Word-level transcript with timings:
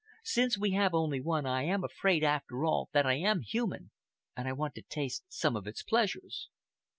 Since 0.23 0.57
we 0.57 0.71
have 0.71 0.95
only 0.95 1.19
one, 1.21 1.45
I 1.45 1.61
am 1.61 1.83
afraid, 1.83 2.23
after 2.23 2.65
all, 2.65 2.89
that 2.91 3.05
I 3.05 3.17
am 3.19 3.41
human, 3.41 3.91
and 4.35 4.47
I 4.47 4.51
want 4.51 4.73
to 4.73 4.81
taste 4.81 5.25
some 5.29 5.55
of 5.55 5.67
its 5.67 5.83
pleasures." 5.83 6.49